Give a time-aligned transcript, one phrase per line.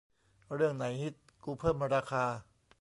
[0.55, 2.23] เรื่องไหนฮิตกูเพิ่มราคา